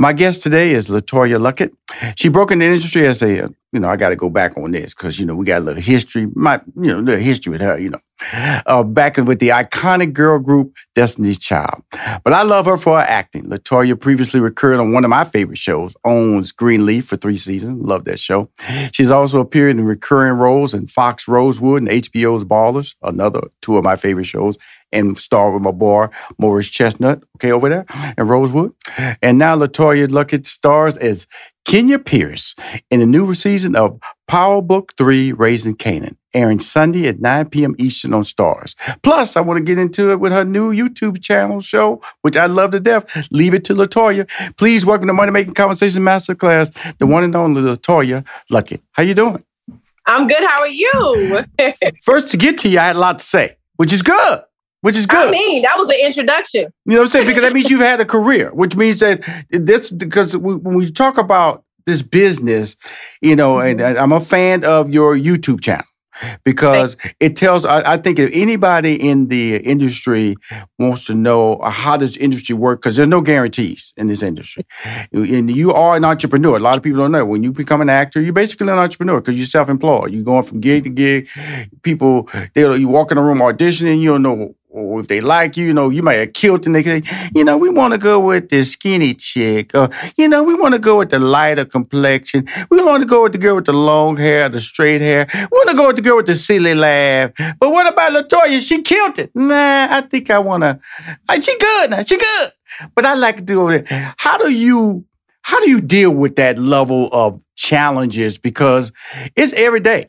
[0.00, 1.72] My guest today is LeToya Luckett.
[2.16, 4.94] She broke into industry as a, you know, I got to go back on this
[4.94, 7.78] because, you know, we got a little history, my, you know, little history with her,
[7.78, 7.98] you know,
[8.32, 11.82] uh, back with the iconic girl group Destiny's Child.
[12.24, 13.44] But I love her for her acting.
[13.44, 17.82] LeToya previously recurred on one of my favorite shows, OWN's Greenleaf for three seasons.
[17.84, 18.50] Love that show.
[18.92, 23.84] She's also appeared in recurring roles in Fox Rosewood and HBO's Ballers, another two of
[23.84, 24.56] my favorite shows,
[24.92, 27.86] and starred with my boy Morris Chestnut, okay, over there
[28.18, 28.72] in Rosewood.
[29.22, 31.26] And now LeToya Luckett stars as
[31.64, 32.54] Kenya Pierce
[32.90, 37.74] in the new season of Power Book 3 Raising Kanan, airing Sunday at 9 p.m.
[37.78, 38.74] Eastern on STARZ.
[39.02, 42.46] Plus, I want to get into it with her new YouTube channel show, which I
[42.46, 43.06] love to death.
[43.30, 44.28] Leave it to LeToya.
[44.56, 48.80] Please welcome to Money Making Conversation Masterclass, the one and only LeToya Luckett.
[48.92, 49.44] How you doing?
[50.06, 50.42] I'm good.
[50.42, 51.44] How are you?
[52.02, 54.42] First, to get to you, I had a lot to say, which is good
[54.82, 55.28] which is good.
[55.28, 56.72] I mean, that was an introduction.
[56.86, 57.26] You know what I'm saying?
[57.26, 59.20] Because that means you've had a career, which means that
[59.50, 62.76] this, because when we talk about this business,
[63.20, 65.84] you know, and, I'm a fan of your YouTube channel
[66.44, 70.36] because it tells, I, I, think if anybody in the industry
[70.78, 74.64] wants to know uh, how does industry work, because there's no guarantees in this industry.
[75.12, 76.56] And you are an entrepreneur.
[76.56, 77.24] A lot of people don't know.
[77.24, 80.12] When you become an actor, you're basically an entrepreneur because you're self-employed.
[80.12, 81.28] You're going from gig to gig.
[81.82, 85.66] People, you walk in a room auditioning, you don't know or if they like you,
[85.66, 87.02] you know, you might have killed they say,
[87.34, 90.74] you know, we want to go with the skinny chick, or, you know, we want
[90.74, 92.46] to go with the lighter complexion.
[92.70, 95.26] We want to go with the girl with the long hair, the straight hair.
[95.34, 97.32] We want to go with the girl with the silly laugh.
[97.58, 98.60] But what about LeToya?
[98.60, 99.34] She killed it.
[99.34, 100.78] Nah, I think I want to,
[101.42, 102.52] she good now, she good.
[102.94, 103.86] But I like to do it.
[103.88, 105.04] How do you,
[105.42, 108.38] how do you deal with that level of challenges?
[108.38, 108.92] Because
[109.34, 110.06] it's every day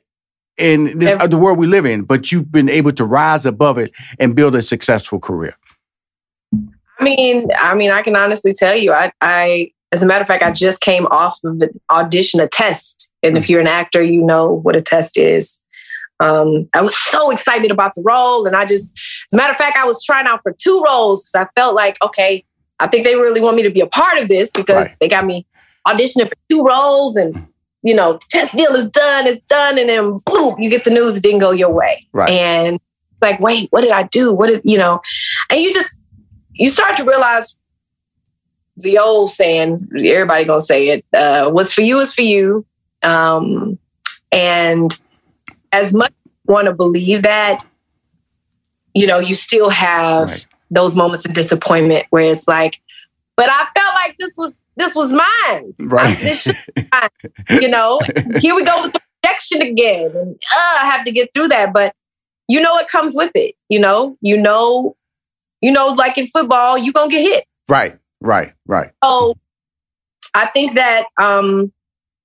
[0.62, 3.78] in this, Every- the world we live in, but you've been able to rise above
[3.78, 5.56] it and build a successful career.
[7.00, 10.28] I mean, I mean, I can honestly tell you, I, I as a matter of
[10.28, 13.12] fact, I just came off of an audition, a test.
[13.24, 13.50] And if mm.
[13.50, 15.64] you're an actor, you know what a test is.
[16.20, 18.46] Um, I was so excited about the role.
[18.46, 21.24] And I just, as a matter of fact, I was trying out for two roles
[21.24, 22.46] because I felt like, okay,
[22.80, 24.98] I think they really want me to be a part of this because right.
[25.00, 25.46] they got me
[25.88, 27.18] auditioning for two roles.
[27.18, 27.48] And
[27.84, 31.18] you know, test deal is done, it's done, and then boom, you get the news
[31.18, 32.08] it didn't go your way.
[32.12, 32.30] Right.
[32.30, 32.80] And
[33.22, 34.34] like, wait, what did I do?
[34.34, 35.02] What did you know?
[35.50, 35.96] And you just
[36.54, 37.58] you start to realize
[38.78, 42.66] the old saying, everybody gonna say it, uh, what's for you is for you.
[43.04, 43.78] Um,
[44.32, 45.00] and
[45.72, 47.66] as much as you want to believe that,
[48.94, 50.46] you know, you still have right.
[50.70, 52.80] those moments of disappointment where it's like,
[53.36, 55.74] but I felt like this was this was mine.
[55.80, 56.48] Right.
[56.92, 57.10] I,
[57.50, 57.62] mine.
[57.62, 58.00] You know,
[58.40, 60.12] here we go with the rejection again.
[60.16, 61.74] And uh, I have to get through that.
[61.74, 61.94] But
[62.48, 63.56] you know it comes with it.
[63.70, 64.96] You know, you know,
[65.62, 67.46] you know, like in football, you're gonna get hit.
[67.68, 68.92] Right, right, right.
[69.04, 69.36] So
[70.34, 71.72] I think that um,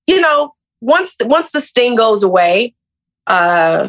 [0.06, 2.74] you know, once once the sting goes away,
[3.26, 3.88] uh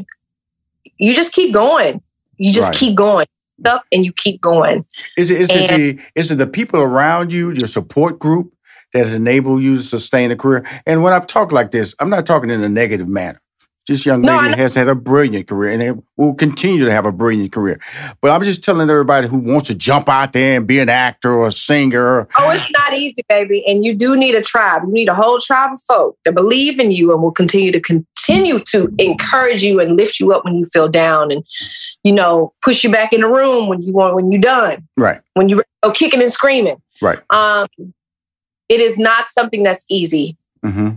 [0.97, 2.01] you just keep going.
[2.37, 2.77] You just right.
[2.77, 3.27] keep going
[3.65, 4.85] up and you keep going.
[5.17, 8.53] Is it is and, it the is it the people around you, your support group
[8.93, 10.65] that has enabled you to sustain a career?
[10.85, 13.41] And when I talk like this, I'm not talking in a negative manner.
[13.87, 17.05] This young No, lady has had a brilliant career and it will continue to have
[17.05, 17.79] a brilliant career.
[18.21, 21.31] But I'm just telling everybody who wants to jump out there and be an actor
[21.31, 22.27] or a singer.
[22.37, 23.63] Oh, it's not easy, baby.
[23.65, 24.81] And you do need a tribe.
[24.85, 27.79] You need a whole tribe of folk that believe in you and will continue to
[27.79, 31.45] continue to encourage you and lift you up when you feel down and,
[32.03, 35.21] you know, push you back in the room when you want when you're done, Right,
[35.35, 36.81] when you're oh, kicking and screaming.
[37.01, 37.19] right.
[37.29, 37.69] Um,
[38.67, 40.35] it is not something that's easy.
[40.61, 40.89] hmm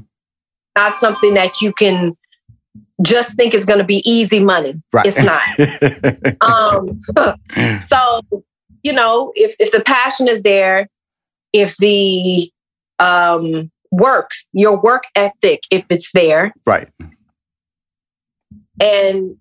[0.76, 2.16] Not something that you can
[3.02, 4.80] just think it's going to be easy money.
[4.92, 5.06] Right.
[5.06, 5.42] It's not.
[6.42, 6.98] Um,
[7.78, 8.20] so
[8.82, 10.88] you know if if the passion is there
[11.52, 12.50] if the
[12.98, 16.88] um work your work ethic if it's there right.
[18.80, 19.36] and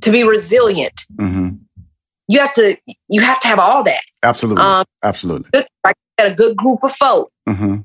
[0.00, 1.50] to be resilient hmm
[2.28, 2.76] you have to
[3.08, 4.62] you have to have all that Absolutely.
[4.62, 5.50] um Absolutely.
[5.52, 7.76] good, like a good group of folk hmm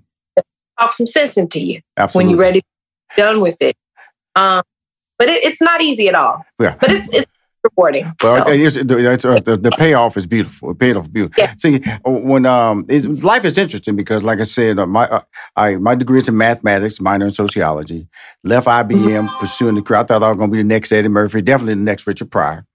[0.79, 2.25] talk some sense into you Absolutely.
[2.25, 2.61] when you're ready
[3.17, 3.75] done with it
[4.35, 4.61] um
[5.19, 6.75] but it, it's not easy at all Yeah.
[6.79, 7.25] but it's it's
[7.63, 8.51] rewarding Well, so.
[8.51, 10.69] it's, it's, uh, the, the payoff is beautiful.
[10.69, 11.43] The payoff is beautiful.
[11.43, 11.53] Yeah.
[11.57, 15.21] See, when um, it, life is interesting because, like I said, uh, my uh,
[15.55, 18.07] I my degree is in mathematics, minor in sociology.
[18.43, 18.89] Left IBM,
[19.27, 19.39] Mm-hmm.
[19.39, 20.01] pursuing the career.
[20.01, 22.29] I thought I was going to be the next Eddie Murphy, definitely the next Richard
[22.29, 22.65] Pryor.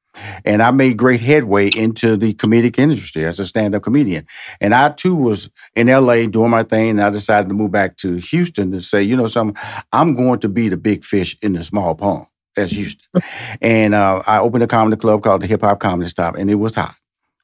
[0.45, 4.27] And I made great headway into the comedic industry as a stand-up comedian.
[4.61, 6.91] And I too was in LA doing my thing.
[6.91, 9.57] And I decided to move back to Houston to say, you know, something,
[9.93, 12.27] I'm going to be the big fish in the small pond.
[12.57, 13.07] That's Houston.
[13.63, 16.55] And uh, I opened a comedy club called the Hip Hop Comedy Stop, and it
[16.57, 16.95] was hot.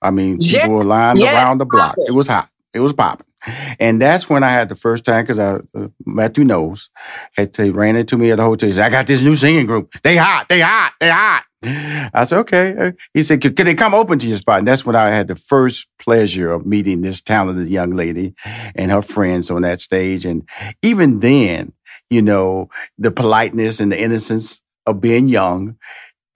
[0.03, 0.63] I mean, Yeah.
[0.63, 1.91] people were lined Yes, around the block.
[1.91, 2.05] poppin'.
[2.09, 2.49] It was hot.
[2.75, 3.27] It was popping.
[3.79, 6.91] And that's when I had the first time, because I, uh, Mathew Knowles,
[7.37, 8.69] had to, ran into me at the hotel.
[8.69, 9.95] He said, I got this new singing group.
[10.03, 10.49] They hot.
[10.49, 10.93] They hot.
[11.01, 11.45] They hot.
[11.67, 12.93] I said, okay.
[13.15, 14.59] He said, can they come open to your spot?
[14.59, 18.35] And that's when I had the first pleasure of meeting this talented young lady
[18.75, 20.25] and her friends on that stage.
[20.25, 20.49] And
[20.83, 21.73] even then,
[22.11, 22.69] you know,
[22.99, 25.77] the politeness and the innocence of being young,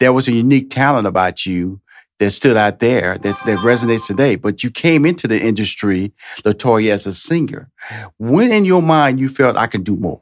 [0.00, 1.80] there was a unique talent about you
[2.18, 4.36] that stood out there that, that resonates today.
[4.36, 6.12] But you came into the industry,
[6.44, 7.70] LeToya, as a singer.
[8.18, 10.20] When in your mind you felt I can do more?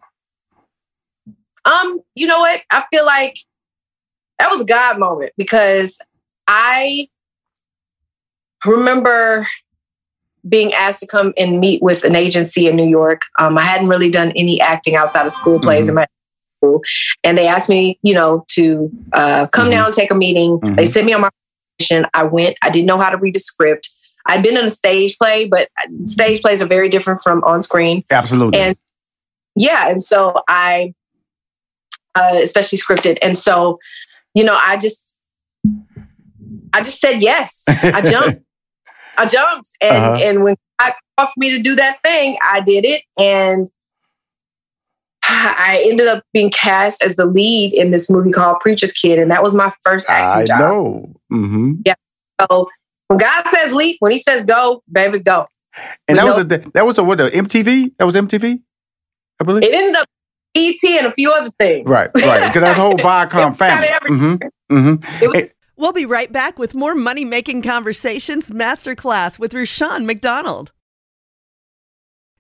[1.64, 2.62] Um, you know what?
[2.70, 3.36] I feel like
[4.38, 5.98] that was a God moment because
[6.46, 7.08] I
[8.64, 9.46] remember
[10.48, 13.22] being asked to come and meet with an agency in New York.
[13.38, 15.88] Um, I hadn't really done any acting outside of school plays Mhm.
[15.90, 16.06] in my
[16.58, 16.80] school,
[17.24, 19.72] and they asked me, you know, to uh, come Mhm.
[19.72, 20.60] down, take a meeting.
[20.76, 20.88] They Mhm.
[20.88, 21.30] sent me on my
[21.80, 22.06] audition.
[22.14, 22.56] I went.
[22.62, 23.90] I didn't know how to read a script.
[24.26, 25.68] I'd been in a stage play, but
[26.04, 28.04] stage plays are very different from on screen.
[28.10, 28.58] Absolutely.
[28.60, 28.76] And
[29.56, 30.92] yeah, and so I,
[32.14, 33.78] uh, especially scripted, and so
[34.38, 35.16] you know, I just,
[36.72, 37.64] I just said yes.
[37.66, 38.44] I jumped.
[39.16, 40.18] I jumped, and Uh-huh.
[40.22, 43.68] and when I offered me to do that thing, I did it, and
[45.24, 49.28] I ended up being cast as the lead in this movie called Preacher's Kid, and
[49.32, 50.60] that was my first acting I job.
[50.60, 51.12] know.
[51.30, 51.94] hmm Yeah.
[52.40, 52.68] So
[53.08, 55.48] when God says leap, when He says go, baby, go.
[56.06, 57.94] And that We was a that was a what the MTV?
[57.98, 58.62] That was MTV,
[59.40, 59.64] I believe.
[59.64, 60.06] It ended up
[60.58, 61.88] ET and a few other things.
[61.88, 62.48] right, right.
[62.48, 64.48] Because that's the whole Viacom It's kinda family.
[64.68, 65.42] hmm hmm It was-
[65.76, 70.72] We'll be right back with more Money Making Conversations Masterclass with Rushion McDonald.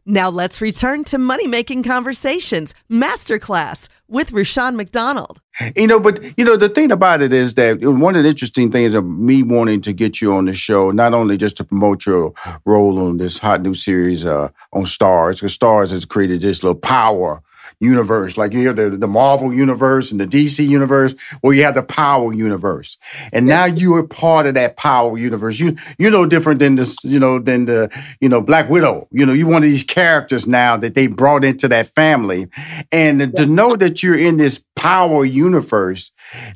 [0.04, 5.40] Now let's return to Money Making Conversations Masterclass with Rushion McDonald.
[5.76, 8.72] You know, but you know, the thing about it is that one of the interesting
[8.72, 12.06] things of me wanting to get you on the show, not only just to promote
[12.06, 12.32] your
[12.64, 16.78] role on this hot new series uh, on STARZ, because STARZ has created this little
[16.78, 17.42] power
[17.80, 21.74] universe, like you have the, the Marvel universe and the DC universe, where you have
[21.74, 22.96] the power universe,
[23.32, 25.58] and now you are part of that power universe.
[25.58, 29.06] You you're no different than this, you know, than the you know Black Widow.
[29.10, 32.48] You know, you're one of these characters now that they brought into that family,
[32.90, 36.10] and to know that you're in this power universe,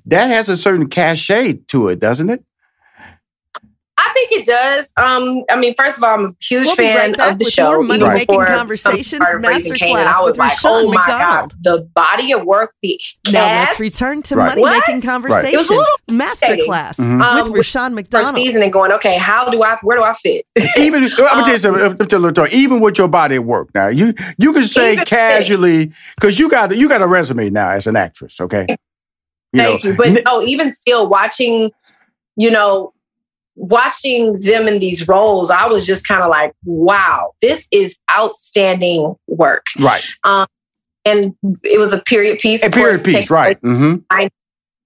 [0.07, 2.45] that has a certain cachet to it, doesn't it?
[4.23, 4.93] I think it does.
[4.97, 7.52] Um, I mean, first of all, I'm a huge We'll fan right of the with
[7.52, 7.64] show.
[7.64, 10.95] more Money Making before Conversations I started Masterclass I was with like, Rushion oh my
[10.97, 11.52] McDonald.
[11.52, 13.00] god, the body of work, the
[13.31, 14.47] Now let's return to Right.
[14.50, 14.73] Money What?
[14.87, 17.23] Making It was a Conversations little Masterclass Mhm.
[17.23, 18.35] um, with Rushion first McDonald.
[18.37, 20.47] season and going, okay, how do I, where do I fit?
[20.79, 22.61] Even I'm gonna tell you something, I'm gonna tell you a little story.
[22.61, 26.49] even with your body at work now, you you can say Even- casually because you
[26.49, 28.67] got you got a resume now as an actress, okay?
[29.55, 29.97] Thank know, you.
[29.97, 31.71] But n- no, even still watching,
[32.37, 32.93] you know,
[33.54, 39.14] watching them in these roles, I was just kind of like, wow, this is outstanding
[39.26, 39.66] work.
[39.78, 40.47] right, Um,
[41.04, 42.64] And it was a period piece.
[42.64, 43.61] a period piece, right?
[43.62, 44.26] Mm-hmm.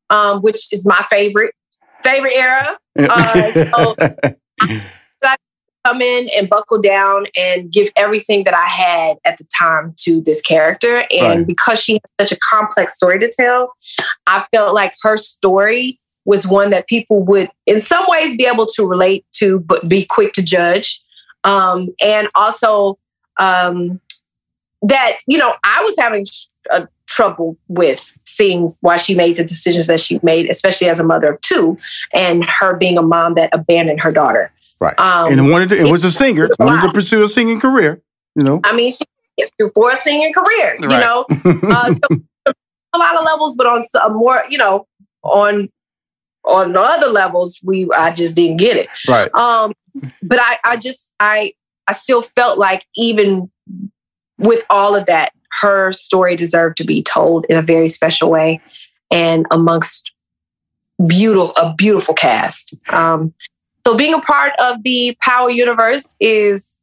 [0.09, 1.55] Um, which is my favorite,
[2.03, 2.79] favorite era.
[2.99, 3.97] Uh, so-
[5.23, 5.37] I
[5.85, 10.21] come in and buckle down and give everything that I had at the time to
[10.21, 11.05] this character.
[11.11, 11.47] And Right.
[11.47, 13.73] because she had such a complex story to tell,
[14.27, 18.67] I felt like her story was one that people would, in some ways, be able
[18.67, 21.01] to relate to, but be quick to judge.
[21.45, 22.99] Um, and also
[23.39, 24.01] um,
[24.83, 26.27] that, you know, I was having
[26.71, 31.05] a trouble with seeing why she made the decisions that she made, especially as a
[31.05, 31.77] mother of two,
[32.13, 34.53] and her being a mom that abandoned her daughter.
[34.81, 34.99] Right.
[34.99, 38.03] Um, and wanted to, it was a singer, wanted to pursue a singing career.
[38.35, 38.61] You know.
[38.65, 39.05] I mean, she
[39.75, 41.01] for a singing career, you Right.
[41.01, 41.27] know.
[41.71, 42.17] Uh, so
[42.93, 44.87] a lot of levels, but on some more, you know,
[45.23, 45.69] on
[46.47, 48.89] on other levels, we I just didn't get it.
[49.09, 49.35] right.
[49.35, 49.73] Um,
[50.23, 51.53] but I, I just, I,
[51.89, 53.51] I still felt like even
[54.39, 58.61] with all of that, her story deserved to be told in a very special way,
[59.11, 60.13] and amongst
[61.07, 62.75] beautiful, a beautiful cast.
[62.93, 63.33] Um,
[63.87, 66.77] so being a part of the Power universe is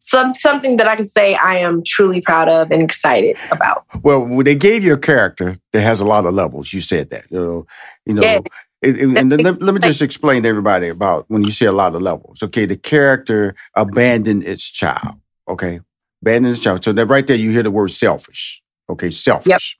[0.00, 3.84] some something that I can say I am truly proud of and excited about.
[4.02, 6.72] Well, they gave you a character that has a lot of levels.
[6.72, 7.30] You said that.
[7.30, 7.66] You know.
[8.06, 8.22] You know.
[8.22, 8.42] Yes.
[8.82, 11.66] It- it- and then let, let me just explain to everybody about when you say
[11.66, 12.42] a lot of levels.
[12.42, 15.16] Okay, the character abandoned its child.
[15.48, 15.80] Okay,
[16.22, 16.82] abandoned its child.
[16.84, 18.62] So that right there, you hear the word selfish.
[18.88, 19.78] Okay, selfish.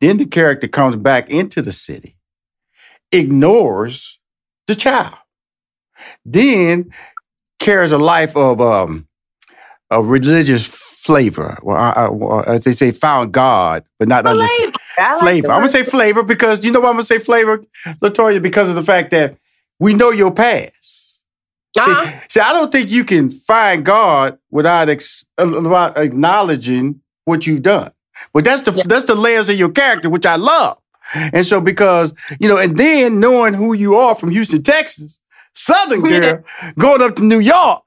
[0.00, 2.16] Then the character comes back into the city,
[3.12, 4.20] ignores
[4.66, 5.14] the child,
[6.24, 6.90] then
[7.58, 9.06] carries a life of um,
[9.90, 11.58] a religious flavor.
[11.62, 14.24] Well, I, I, as they say, found God, but not
[14.58, 14.72] Flavor.
[15.00, 15.50] I like flavor.
[15.52, 17.62] I'm gonna say flavor because you know why I'm gonna say flavor,
[18.02, 19.36] LeToya, because of the fact that
[19.78, 21.22] we know your past.
[21.78, 22.10] Uh-huh.
[22.10, 27.46] See, see, I don't think you can find God without ex- uh, without acknowledging what
[27.46, 27.92] you've done.
[28.32, 28.82] But that's the Yeah.
[28.86, 30.78] that's the layers of your character, which I love.
[31.14, 35.18] And so because you know, and then knowing who you are from Houston, Texas,
[35.54, 36.44] Southern girl,
[36.78, 37.82] going up to New York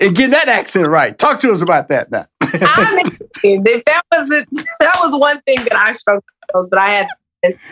[0.00, 1.16] and getting that accent right.
[1.18, 2.26] Talk to us about that now.
[2.40, 3.02] I
[3.42, 4.48] mean, if that was it,
[4.80, 6.68] that was one thing that I struggled with.
[6.70, 7.08] But I had
[7.42, 7.62] this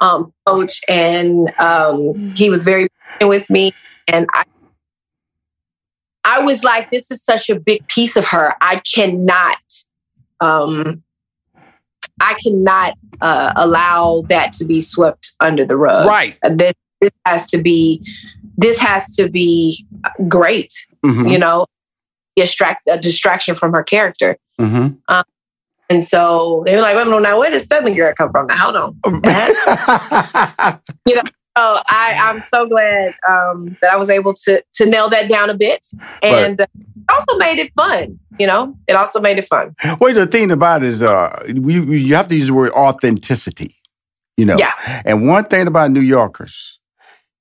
[0.00, 2.88] um, coach, and um, he was very
[3.20, 3.72] with me,
[4.08, 4.44] and I,
[6.24, 8.54] I was like, "This is such a big piece of her.
[8.60, 9.58] I cannot,
[10.40, 11.02] um,
[12.20, 16.06] I cannot uh, allow that to be swept under the rug.
[16.06, 16.36] right.
[16.50, 18.00] This, this has to be,
[18.56, 19.84] this has to be
[20.28, 20.72] great.
[21.04, 21.66] Mhm, You know,
[22.36, 24.96] distract a distraction from her character." mhm.
[25.90, 28.46] And so they were like, well, now where did Southern Girl come from?
[28.46, 29.20] Now, hold on.
[31.54, 35.50] Oh, I, I'm so glad um, that I was able to to nail that down
[35.50, 35.86] a bit.
[36.22, 36.66] And uh,
[37.10, 38.74] also made it fun, you know?
[38.88, 39.74] It also made it fun.
[40.00, 43.74] Well, the thing about it is, uh, you, you have to use the word authenticity.
[44.38, 44.72] You know, Yeah.
[45.04, 46.80] And one thing about New Yorkers,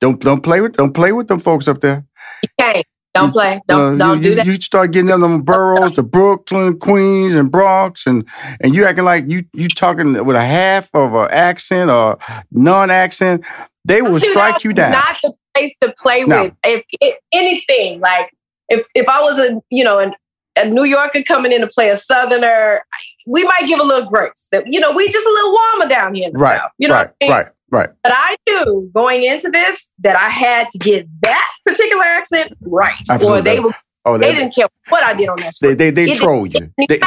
[0.02, 2.06] don't don't play with don't play with them folks up there.
[2.44, 2.86] You can't.
[3.14, 3.60] Don't play.
[3.68, 4.46] Don't Uh, don't you, do that.
[4.46, 8.26] You start getting them, them boroughs, the Brooklyn, Queens, and Bronx, and
[8.62, 12.18] and you acting like you you talking with a half of an accent or
[12.52, 13.44] non-accent.
[13.84, 14.92] They will strike you down.
[14.94, 16.44] Not the place to play No.
[16.44, 16.54] with.
[16.64, 18.30] If, if anything, like
[18.70, 20.14] if if I was a you know an,
[20.58, 22.82] a New Yorker coming in to play a Southerner,
[23.28, 24.48] we might give a little grace.
[24.54, 26.72] That you know we just a little warmer down here right, South.
[26.78, 27.32] You know, right, I mean?
[27.32, 27.90] right, right.
[28.04, 32.96] But I knew going into this that I had to get that particular accent right,
[33.10, 33.40] Absolutely.
[33.40, 33.74] or they were,
[34.06, 35.46] Oh, they they didn't care what I did on that.
[35.46, 35.80] they script.
[35.80, 36.72] they, they It troll you.
[36.90, 37.00] They.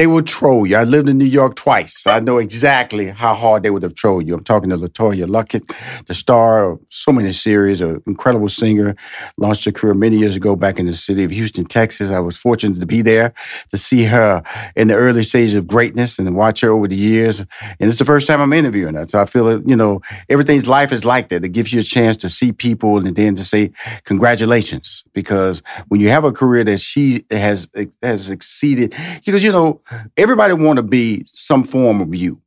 [0.00, 0.76] They would troll you.
[0.76, 2.06] I lived in New York twice.
[2.06, 4.32] I know exactly how hard they would have trolled you.
[4.32, 5.74] I'm talking to LeToya Luckett,
[6.06, 8.96] the star of so many series, an incredible singer,
[9.36, 12.10] launched her career many years ago back in the city of Houston, Texas.
[12.10, 13.34] I was fortunate to be there
[13.72, 14.42] to see her
[14.74, 17.40] in the early stages of greatness and watch her over the years.
[17.40, 19.06] And it's the first time I'm interviewing her.
[19.06, 21.44] So I feel that, you know, everything's life is like that.
[21.44, 23.70] It gives you a chance to see people and then to say
[24.04, 25.04] congratulations.
[25.12, 27.68] Because when you have a career that she has
[28.02, 28.94] has exceeded,
[29.26, 29.82] because you know,
[30.16, 32.40] everybody want to be some form of you.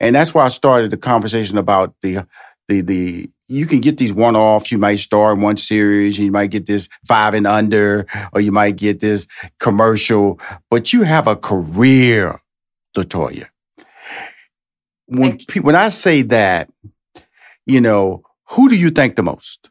[0.00, 2.26] And that's why I started the conversation about the
[2.68, 4.72] the the you can get these one offs.
[4.72, 8.52] You might star in one series, you might get this five and under, or you
[8.52, 9.26] might get this
[9.60, 12.40] commercial, but you have a career,
[12.96, 13.48] LeToya.
[15.06, 16.68] When Thank pe- when I say that,
[17.66, 19.70] you know, who do you think the most?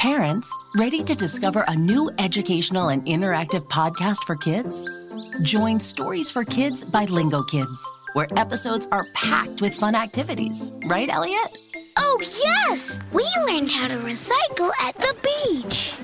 [0.00, 4.88] Parents, ready to discover a new educational and interactive podcast for kids?
[5.42, 10.72] Join Stories for Kids by Lingo Kids, where episodes are packed with fun activities.
[10.86, 11.58] Right, Elliot?
[11.98, 12.98] Oh, yes!
[13.12, 15.94] We learned how to recycle at the beach.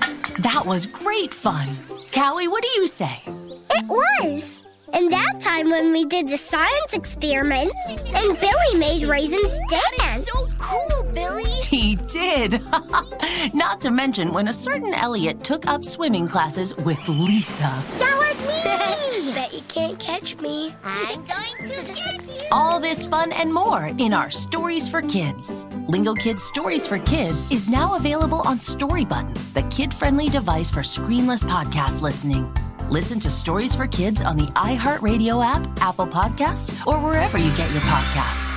[0.41, 1.67] That was great fun.
[2.13, 3.23] Callie, what do you say?
[3.25, 4.63] It was.
[4.93, 10.27] And that time when we did the science experiments and Billy made raisins dance.
[10.27, 11.43] So cool, Billy.
[11.67, 12.61] He did.
[13.53, 17.61] Not to mention when a certain Elliot took up swimming classes with Lisa.
[17.99, 19.33] That was me.
[19.33, 20.73] Bet you can't catch me.
[20.83, 22.47] I'm going to get you.
[22.51, 25.65] All this fun and more in our Stories for Kids.
[25.87, 30.71] Lingo Kids Stories for Kids is now available on Story Button, the kid friendly device
[30.71, 32.51] for screenless podcast listening.
[32.89, 37.69] Listen to Stories for Kids on the iHeartRadio app, Apple Podcasts, or wherever you get
[37.71, 38.56] your podcasts.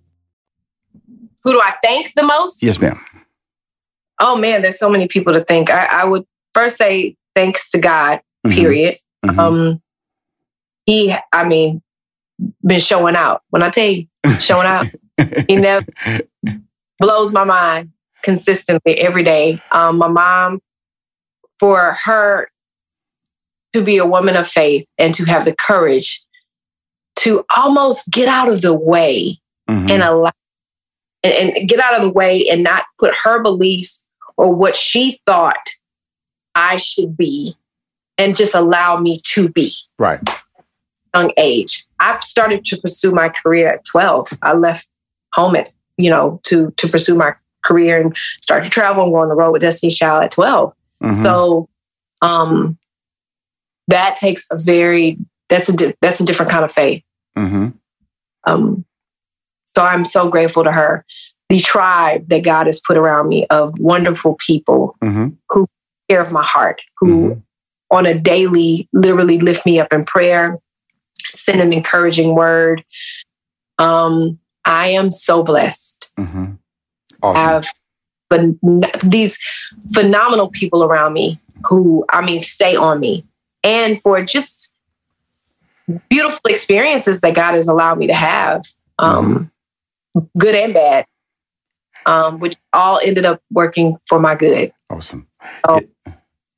[1.43, 2.61] Who do I thank the most?
[2.63, 2.99] Yes, ma'am.
[4.19, 5.69] Oh man, there's so many people to thank.
[5.69, 8.51] I, I would first say thanks to God, Mhm.
[8.53, 8.95] period.
[9.25, 9.39] Mhm.
[9.39, 9.81] Um
[10.85, 11.81] he I mean,
[12.65, 13.41] been showing out.
[13.49, 14.07] When I tell you,
[14.39, 14.87] showing out,
[15.47, 15.85] he never
[16.99, 17.91] blows my mind
[18.23, 19.61] consistently every day.
[19.71, 20.59] Um, my mom,
[21.59, 22.49] for her
[23.73, 26.23] to be a woman of faith and to have the courage
[27.17, 29.39] to almost get out of the way
[29.69, 29.89] Mhm.
[29.91, 30.31] and allow
[31.23, 34.05] and, and get out of the way and not put her beliefs
[34.37, 35.69] or what she thought
[36.55, 37.55] I should be
[38.17, 40.19] and just allow me to be Right.
[41.13, 41.85] young age.
[41.99, 44.29] I started to pursue my career at 12.
[44.41, 44.87] I left
[45.33, 49.19] home at, you know, to to pursue my career and start to travel and go
[49.19, 50.73] on the road with Destiny Child at 12.
[51.03, 51.15] Mhm.
[51.15, 51.69] So
[52.21, 52.77] um
[53.87, 55.17] that takes a very
[55.49, 57.03] that's a di- that's a different kind of faith.
[57.37, 57.73] Mhm.
[58.45, 58.85] Um
[59.75, 61.05] so I'm so grateful to her.
[61.49, 65.35] The tribe that God has put around me of wonderful people Mhm.
[65.49, 65.67] who
[66.09, 67.41] care of my heart, who
[67.89, 70.57] on a daily literally lift me up in prayer,
[71.31, 72.83] send an encouraging word.
[73.77, 76.11] Um, I am so blessed.
[76.17, 76.57] Mhm.
[77.23, 77.67] I have
[78.31, 78.57] phen-
[79.03, 79.37] these
[79.93, 83.25] phenomenal people around me who, I mean, stay on me.
[83.63, 84.71] And for just
[86.09, 88.63] beautiful experiences that God has allowed me to have,
[88.99, 89.51] um,
[90.37, 91.05] good and bad,
[92.05, 94.71] um, which all ended up working for my good.
[94.89, 95.27] Awesome.
[95.67, 96.13] Oh, yeah.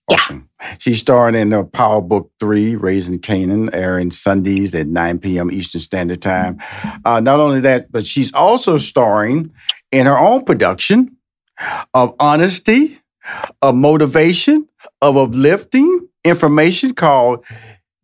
[0.10, 0.50] Awesome.
[0.80, 5.52] She's starring in uh, Power Book 3, Raising Kanan, airing Sundays at 9 p.m.
[5.52, 6.60] Eastern Standard Time.
[7.06, 9.52] Uh, not only that, but she's also starring
[9.92, 11.16] in her own production
[11.94, 13.00] of honesty,
[13.62, 14.68] of motivation,
[15.02, 17.44] of uplifting information called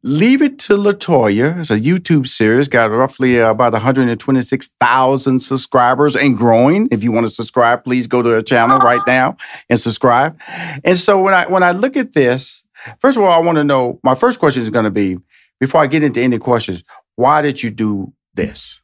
[0.01, 1.59] Leave It to LeToya.
[1.59, 6.87] It's a YouTube series, got roughly uh, about 126,000 subscribers and growing.
[6.89, 9.35] If you want to subscribe, please go to her channel right now
[9.69, 10.39] and subscribe.
[10.85, 12.63] And so when I when I look at this,
[12.99, 13.99] first of all, I want to know.
[14.01, 15.17] My first question is going to be
[15.59, 16.85] before I get into any questions.
[17.17, 18.81] Why did you do this?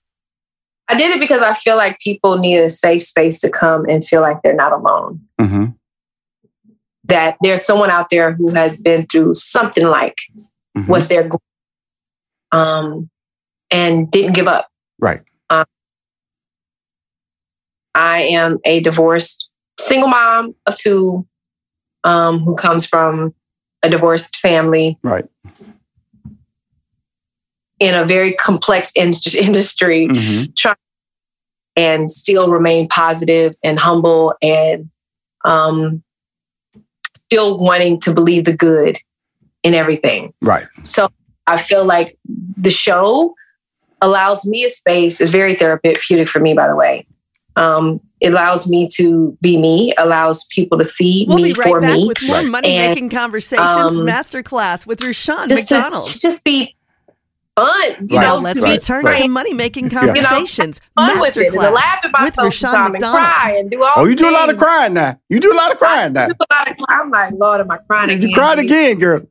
[0.89, 4.05] I did it because I feel like people need a safe space to come and
[4.05, 5.21] feel like they're not alone.
[5.39, 5.65] Mm-hmm.
[7.05, 10.17] That there's someone out there who has been through something like
[10.77, 10.87] Mhm.
[10.87, 11.39] what they're going
[12.51, 13.09] um
[13.71, 14.67] and didn't give up.
[14.99, 15.21] Right.
[17.97, 21.25] I am a divorced single mom of two
[22.03, 23.33] um, who comes from
[23.83, 25.25] a divorced family Right.
[27.79, 30.51] in a very complex in- industry Mm-hmm.
[30.57, 30.75] trying
[31.77, 34.89] and still remain positive and humble and
[35.45, 36.03] um,
[37.25, 38.97] still wanting to believe the good
[39.65, 40.31] in everything.
[40.41, 40.67] Right.
[40.83, 41.09] So
[41.47, 42.17] I feel like
[42.55, 43.33] the show
[44.01, 47.07] allows me a space, It's very therapeutic for me, by the way.
[47.55, 51.67] Um, it allows me to be me, allows people to see we'll me be right
[51.67, 52.07] for back me.
[52.07, 56.05] with more money making conversations um, masterclass with Rushion just McDonald.
[56.11, 56.75] To, just be
[57.55, 58.27] fun, you Right.
[58.27, 58.39] know.
[58.39, 61.55] Let's to be return frank, to money making you know, conversations fun with it, and
[61.55, 63.23] masterclass laugh at with myself Rushion and McDonald.
[63.23, 63.93] cry and do all.
[63.95, 65.17] Oh, you do a lot of crying now.
[65.29, 66.25] You do a lot of crying now.
[66.25, 67.03] I do a lot of crying.
[67.05, 68.29] I'm like, Lord, am I crying again?
[68.29, 69.21] You cried again, girl.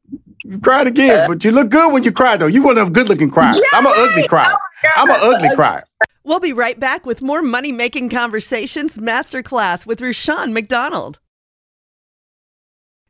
[0.44, 2.46] You cried again, but you look good when you cry, though.
[2.46, 3.58] You one of them good looking criers.
[3.72, 4.52] I'm an ugly crier.
[4.52, 5.84] Oh I'm an ugly crier.
[6.22, 11.18] We'll be right back with more money making conversations masterclass with Rushion McDonald.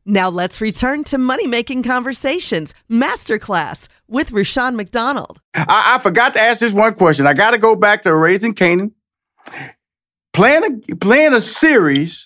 [0.06, 5.40] Now let's return to money making conversations masterclass with Rushion McDonald.
[5.54, 7.26] I, I forgot to ask this one question.
[7.26, 8.92] I got to go back to Raising Kanan.
[10.32, 12.24] Playing a, playing a series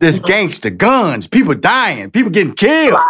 [0.00, 0.26] that's mm-hmm.
[0.26, 3.00] gangster, guns, people dying, people getting killed.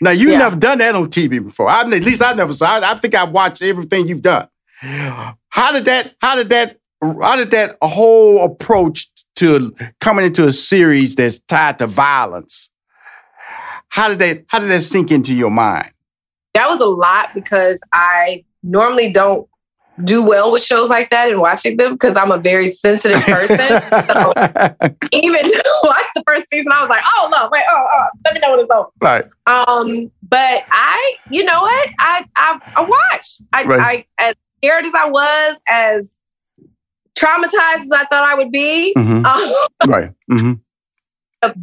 [0.00, 0.38] Now, you Yeah.
[0.38, 1.68] never done that on TV before.
[1.68, 2.66] I, at least I never saw.
[2.66, 4.48] I, I think I've watched everything you've done.
[4.80, 6.14] How did that?
[6.20, 6.78] How did that?
[7.02, 12.70] How did that whole approach to coming into a series that's tied to violence?
[13.88, 14.44] How did that?
[14.48, 15.90] How did that sink into your mind?
[16.54, 19.46] that was a lot because I normally don't
[20.04, 23.58] do well with shows like that and watching them because I'm a very sensitive person.
[24.10, 24.32] so
[25.12, 25.50] even
[25.82, 28.50] watch the first season, I was like, oh no, wait, oh, oh let me know
[28.50, 28.88] when it's over.
[29.00, 29.24] Right.
[29.46, 31.88] Um, but I, you know what?
[32.00, 33.42] I I, I watched.
[33.52, 33.80] I, Right.
[34.18, 36.10] I as scared as I was, as
[37.18, 39.24] traumatized as I thought I would be, Mhm.
[39.24, 40.10] um, right.
[40.30, 40.52] hmm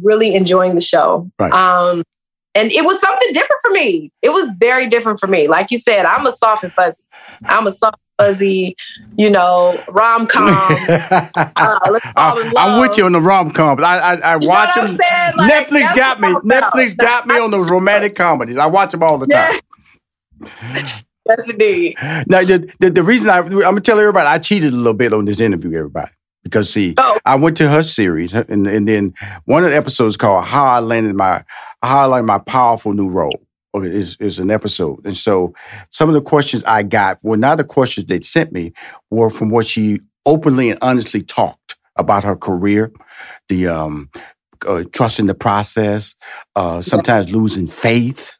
[0.00, 1.30] really enjoying the show.
[1.38, 1.52] Right.
[1.52, 2.02] Um,
[2.54, 4.10] and it was something different for me.
[4.22, 5.46] It was very different for me.
[5.46, 7.02] Like you said, I'm a soft and fuzzy.
[7.44, 8.76] I'm a soft fuzzy,
[9.16, 10.48] you know, rom com.
[10.88, 12.68] uh, let's fall in I, love.
[12.68, 13.82] am with you on the rom com.
[13.82, 14.96] I I, I watch them.
[14.96, 16.28] Like, Netflix got me.
[16.28, 18.58] Netflix got me on those romantic comedies.
[18.58, 19.60] I watch them all the time.
[21.26, 21.96] Yes, indeed.
[22.26, 25.12] Now the, the the reason I I'm gonna tell everybody I cheated a little bit
[25.12, 26.10] on this interview, everybody.
[26.42, 27.18] Because see, Oh.
[27.24, 29.14] I went to her series and, and then
[29.46, 31.42] one of the episodes called How I Landed My
[31.82, 33.40] How I Landed My Powerful New Role.
[33.74, 35.04] Is is an episode.
[35.04, 35.52] And so
[35.90, 38.72] some of the questions I got were not the questions they sent me,
[39.10, 42.92] were from what she openly and honestly talked about her career,
[43.48, 44.10] the um
[44.66, 46.14] uh, trusting the process,
[46.56, 48.36] uh, sometimes losing faith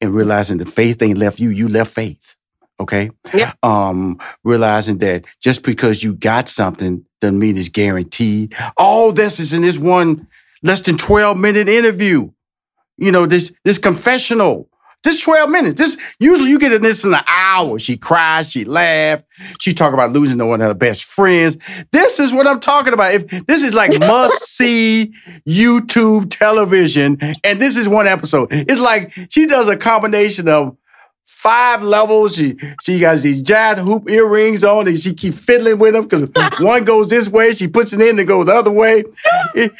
[0.00, 2.36] and realizing the faith ain't left you, you left faith.
[2.80, 3.10] Okay.
[3.32, 3.52] Yeah.
[3.62, 8.54] Um, realizing that just because you got something doesn't mean it's guaranteed.
[8.76, 10.26] All this is in this one
[10.62, 12.30] less than 12 minute interview.
[12.98, 14.68] You know, this this confessional.
[15.04, 15.80] This 12 minutes.
[15.80, 17.78] This usually you get in this in an hour.
[17.78, 19.24] She cries, she laughed,
[19.58, 21.56] she talk about losing to one of her best friends.
[21.90, 23.14] This is what I'm talking about.
[23.14, 25.12] If this is like must see
[25.46, 28.48] YouTube television, and this is one episode.
[28.52, 30.76] It's like she does a combination of
[31.24, 32.36] five levels.
[32.36, 36.60] She she has these giant hoop earrings on, and she keep fiddling with them because
[36.60, 39.02] one goes this way, she puts it in to go the other way.
[39.54, 39.72] It,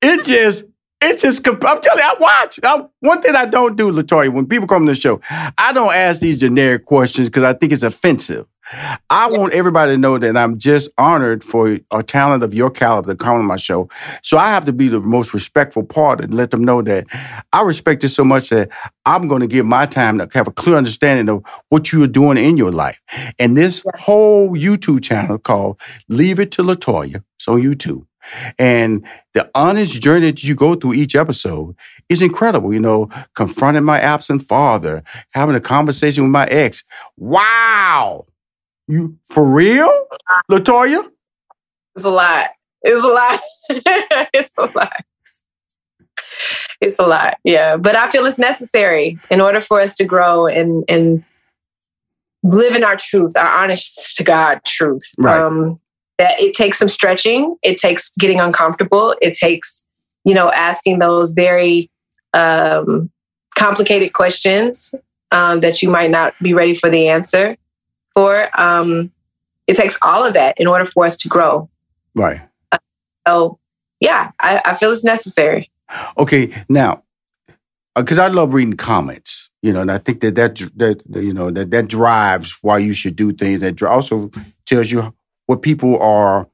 [0.00, 0.64] it just
[1.02, 2.60] it just I'm telling you, I watch.
[2.62, 5.92] I, one thing I don't do, LeToya, when people come to the show, I don't
[5.92, 8.46] ask these generic questions because I think it's offensive.
[9.10, 13.10] I want everybody to know that I'm just honored for a talent of your caliber
[13.10, 13.88] to come on my show.
[14.22, 17.06] So I have to be the most respectful part and let them know that
[17.52, 18.70] I respect it so much that
[19.04, 22.08] I'm going to give my time to have a clear understanding of what you are
[22.08, 23.00] doing in your life.
[23.38, 28.06] And this whole YouTube channel called Leave It to LeToya, it's on YouTube.
[28.58, 31.76] And the honest journey that you go through each episode
[32.08, 32.72] is incredible.
[32.72, 36.84] You know, confronting my absent father, having a conversation with my ex.
[37.16, 38.26] Wow.
[38.88, 39.90] You for real,
[40.50, 41.08] LeToya?
[41.96, 42.50] It's a lot.
[42.82, 43.40] It's a lot.
[44.34, 45.04] it's a lot.
[46.80, 47.38] It's a lot.
[47.44, 47.76] Yeah.
[47.76, 51.24] But I feel it's necessary in order for us to grow and and
[52.42, 55.12] live in our truth, our honest to God truth.
[55.16, 55.40] Right.
[55.40, 55.80] Um
[56.18, 59.84] that it takes some stretching, it takes getting uncomfortable, it takes,
[60.24, 61.90] you know, asking those very
[62.34, 63.10] um
[63.56, 64.94] complicated questions
[65.30, 67.56] um, that you might not be ready for the answer
[68.14, 68.48] for.
[68.58, 69.12] Um,
[69.66, 71.68] it takes all of that in order for us to grow.
[72.14, 72.40] Right.
[73.26, 73.58] So,
[74.00, 75.70] yeah, I, I feel it's necessary.
[76.18, 77.02] Okay, now,
[77.94, 81.50] because I love reading comments, you know, and I think that that that you know
[81.50, 83.60] that that drives why you should do things.
[83.60, 84.30] That also
[84.64, 85.14] tells you
[85.52, 86.48] what people are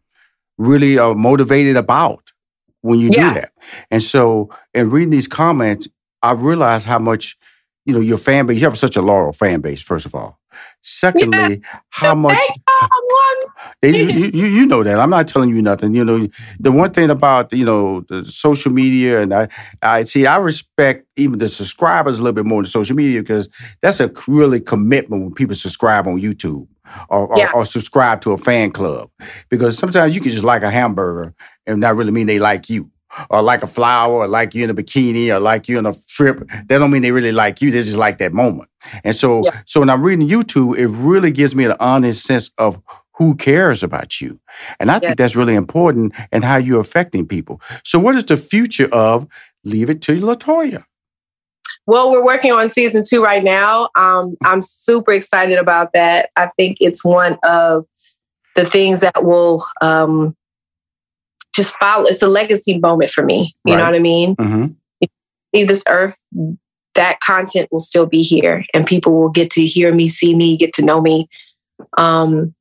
[0.59, 2.33] really uh, motivated about
[2.83, 3.29] when you Yeah.
[3.29, 3.53] do that.
[3.91, 5.89] And so, in reading these comments,
[6.23, 7.37] I realized how much
[7.87, 8.59] you know your fan base.
[8.59, 10.39] You have such a loyal fan base, first of all,
[10.83, 11.79] Secondly, yeah.
[11.91, 12.39] how much
[13.83, 15.95] you, you, you know that I'm not telling you nothing.
[15.95, 16.27] You know
[16.59, 19.49] the one thing about you know the social media, and I
[19.83, 23.49] I see I respect even the subscribers a little bit more than social media because
[23.83, 26.67] that's a really commitment when people subscribe on YouTube.
[27.09, 27.51] Or, yeah.
[27.53, 29.11] or, or, subscribe to a fan club
[29.49, 31.35] because sometimes you can just like a hamburger
[31.67, 32.91] and not really mean they like you
[33.31, 35.95] or like a flower or like you in a bikini or like you in a
[35.95, 37.71] strip, that don't mean they really like you.
[37.71, 38.69] They just like that moment.
[39.05, 39.63] And so, yeah.
[39.67, 42.81] so when I'm reading YouTube, it really gives me an honest sense of
[43.15, 44.39] who cares about you.
[44.79, 45.01] And I yeah.
[45.01, 47.61] think that's really important and how you're affecting people.
[47.85, 49.27] So what is the future of
[49.65, 50.85] Leave It to LeToya?
[51.89, 53.89] Well, we're working on season two right now.
[53.97, 56.29] Um, I'm super excited about that.
[56.37, 57.87] I think it's one of
[58.55, 60.37] the things that will um,
[61.55, 62.05] just follow.
[62.05, 63.55] It's a legacy moment for me.
[63.65, 63.79] You right.
[63.79, 64.37] know what I mean?
[64.37, 65.07] Mm-hmm.
[65.55, 66.21] Leave this earth,
[66.95, 70.59] that content will still be here, and people will get to hear me, see me,
[70.59, 71.27] get to know me.
[71.97, 72.55] Um,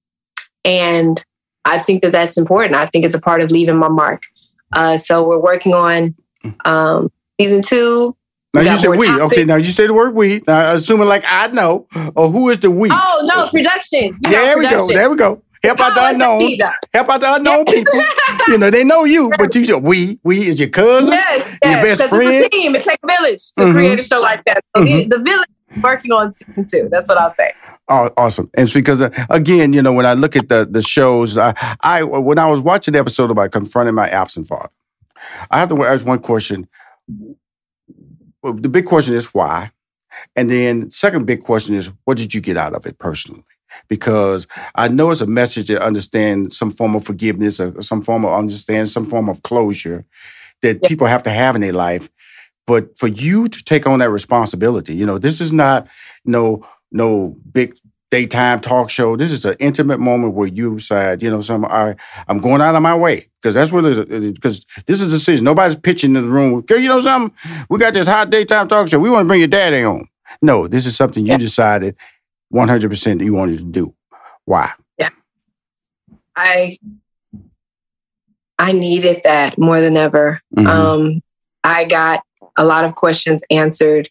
[0.63, 1.21] and
[1.65, 2.75] I think that that's important.
[2.75, 4.23] I think it's a part of leaving my mark.
[4.71, 6.15] Uh, so we're working on
[6.63, 7.11] um,
[7.41, 8.15] season two.
[8.53, 9.05] Now you said we.
[9.05, 9.25] Topics.
[9.25, 10.41] Okay, now you said the word we.
[10.47, 12.89] Now assuming like I know, or who is the we?
[12.91, 14.17] Oh no, production.
[14.25, 14.87] You there we go.
[14.87, 15.41] There we go.
[15.63, 16.57] Help out the unknown.
[16.93, 18.01] Help out the unknown people.
[18.47, 21.73] you know, they know you, but you should, we, we is your cousin, yes, yes,
[21.73, 22.31] your best friend.
[22.31, 22.75] It's a team.
[22.75, 23.71] It takes a village to mm-hmm.
[23.73, 24.63] create a show like that.
[24.75, 25.09] So mm-hmm.
[25.09, 25.47] the, the village
[25.81, 26.89] working on season two.
[26.91, 27.53] That's what I'll say.
[27.89, 28.49] Oh, awesome!
[28.53, 31.53] And it's because uh, again, you know, when I look at the the shows, I,
[31.81, 34.69] I when I was watching the episode about confronting my absent father,
[35.49, 36.67] I have to ask one question.
[38.53, 39.71] The big question is why,
[40.35, 43.43] and then second big question is what did you get out of it personally?
[43.87, 48.25] because I know it's a message to understand some form of forgiveness or some form
[48.25, 50.05] of understand some form of closure
[50.61, 50.87] that yeah.
[50.87, 52.09] people have to have in their life.
[52.65, 55.87] But for you to take on that responsibility, you know, this is not
[56.25, 57.77] no no big
[58.09, 59.15] daytime talk show.
[59.15, 61.95] This is an intimate moment where you decide, you know, some I
[62.27, 63.83] I'm going out of my way because that's what.
[64.09, 65.45] Because this is a decision.
[65.45, 66.63] Nobody's pitching in the room.
[66.69, 67.35] You know something?
[67.69, 68.99] We got this hot daytime talk show.
[68.99, 70.07] We want to bring your daddy on.
[70.41, 71.37] No, this is something you yeah.
[71.37, 71.95] decided
[72.53, 73.93] 100% you wanted to do.
[74.45, 74.71] Why?
[74.97, 75.09] Yeah.
[76.35, 76.77] I
[78.59, 80.41] I needed that more than ever.
[80.55, 80.67] Mm-hmm.
[80.67, 81.21] Um,
[81.63, 82.23] I got
[82.55, 84.09] a lot of questions answered.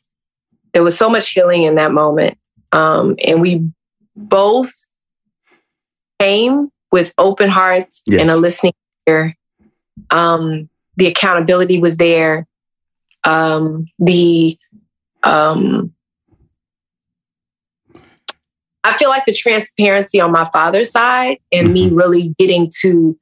[0.72, 2.38] There was so much healing in that moment.
[2.72, 3.70] Um, and we
[4.16, 4.72] both
[6.20, 8.20] came with open hearts yes.
[8.20, 8.72] and a listening
[9.06, 9.36] ear.
[10.10, 12.46] Um, the accountability was there.
[13.24, 14.58] Um, the
[15.22, 15.92] um,
[18.86, 21.96] I feel like the transparency on my father's side and me mm-hmm.
[21.96, 23.18] really getting to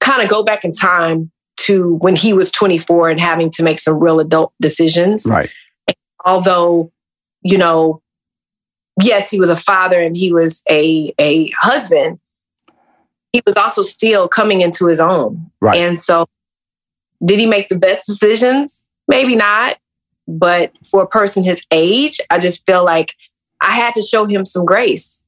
[0.00, 3.80] kind of go back in time to when he was 24 and having to make
[3.80, 5.26] some real adult decisions.
[5.26, 5.50] Right.
[5.88, 6.92] And although,
[7.42, 8.00] you know,
[9.02, 12.18] yes, he was a father and he was a a husband,
[13.32, 15.50] he was also still coming into his own.
[15.60, 15.78] Right.
[15.78, 16.26] And so
[17.24, 18.86] did he make the best decisions?
[19.08, 19.78] Maybe not.
[20.28, 23.14] But for a person his age, I just feel like
[23.60, 25.22] I had to show him some grace.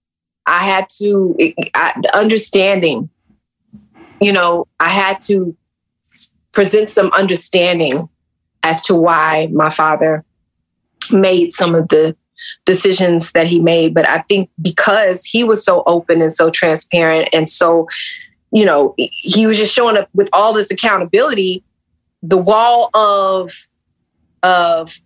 [0.46, 1.36] I had to,
[1.74, 3.10] I, the understanding,
[4.20, 5.56] you know, I had to
[6.52, 8.08] present some understanding
[8.62, 10.24] as to why my father
[11.12, 12.16] made some of the
[12.64, 13.94] decisions that he made.
[13.94, 17.88] But I think because he was so open and so transparent and so,
[18.52, 21.62] you know, he was just showing up with all this accountability,
[22.22, 23.52] the wall of,
[24.42, 25.00] of,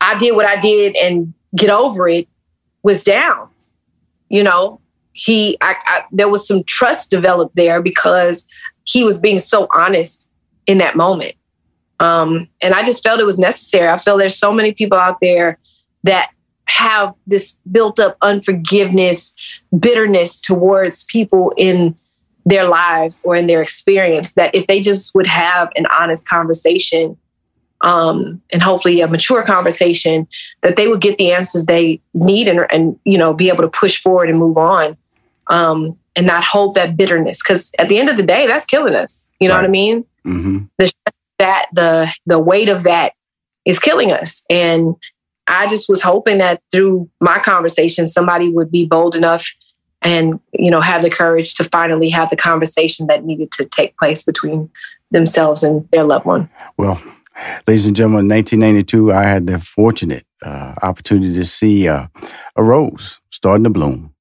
[0.00, 2.28] I did what I did and get over it
[2.82, 3.48] was down.
[4.28, 4.80] You know,
[5.12, 8.46] he, I, I, there was some trust developed there because
[8.84, 10.28] he was being so honest
[10.66, 11.34] in that moment.
[11.98, 13.88] Um, and I just felt it was necessary.
[13.88, 15.58] I feel there's so many people out there
[16.04, 16.30] that
[16.70, 19.34] have this built up unforgiveness,
[19.78, 21.96] bitterness towards people in
[22.46, 27.16] their lives or in their experience that if they just would have an honest conversation
[27.82, 30.26] um, and hopefully a mature conversation
[30.60, 33.68] that they would get the answers they need and, and you know be able to
[33.68, 34.96] push forward and move on
[35.48, 38.94] um, and not hold that bitterness because at the end of the day that's killing
[38.94, 39.62] us you know right.
[39.62, 40.64] what i mean mm-hmm.
[40.78, 40.92] the,
[41.38, 43.12] that the the weight of that
[43.64, 44.94] is killing us and
[45.50, 49.46] i just was hoping that through my conversation somebody would be bold enough
[50.02, 53.96] and you know have the courage to finally have the conversation that needed to take
[53.98, 54.70] place between
[55.10, 57.00] themselves and their loved one well
[57.66, 62.06] Ladies and gentlemen, in 1992, I had the fortunate uh, opportunity to see uh,
[62.56, 64.14] a rose starting to bloom.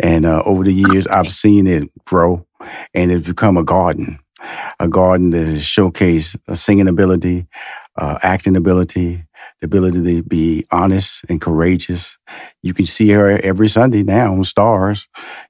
[0.00, 2.46] And uh, over the years, I've seen it grow
[2.94, 4.18] and it's become a garden,
[4.80, 7.46] a garden that has showcased a singing ability,
[7.98, 9.24] uh, acting ability,
[9.60, 12.18] the ability to be honest and courageous.
[12.62, 15.08] You can see her every Sunday now on STARZ,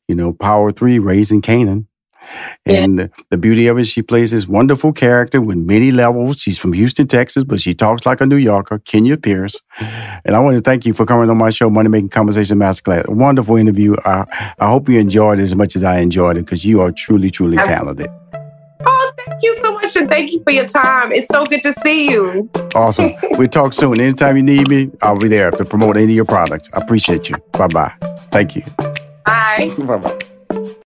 [0.08, 1.86] you know, Power 3, Raising Kanan.
[2.64, 3.06] And yeah.
[3.30, 6.40] the beauty of it, she plays this wonderful character with many levels.
[6.40, 9.60] She's from Houston, Texas, but she talks like a New Yorker, Kenya Pierce.
[10.24, 13.06] And I want to thank you for coming on my show, Money Making Conversation Masterclass.
[13.06, 13.94] A wonderful interview.
[14.04, 14.24] I,
[14.58, 17.30] I hope you enjoyed it as much as I enjoyed it because you are truly,
[17.30, 18.08] truly talented.
[19.24, 19.96] Thank you so much.
[19.96, 21.12] And thank you for your time.
[21.12, 22.48] It's so good to see you.
[22.74, 23.12] Awesome.
[23.32, 24.00] we'll talk soon.
[24.00, 26.68] Anytime you need me, I'll be there to promote any of your products.
[26.72, 27.36] I appreciate you.
[27.52, 27.92] Bye bye.
[28.30, 28.62] Thank you.
[29.24, 29.74] Bye.
[29.78, 30.18] Bye bye.